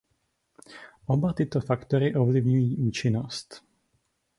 Oba 1.05 1.33
tyto 1.33 1.61
faktory 1.61 2.13
ovlivňují 2.15 2.77
účinnost. 2.77 3.63